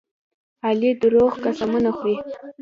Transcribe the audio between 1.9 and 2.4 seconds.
خوري.